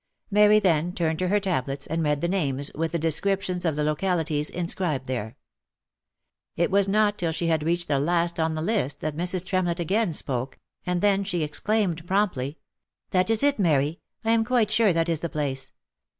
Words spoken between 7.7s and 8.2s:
the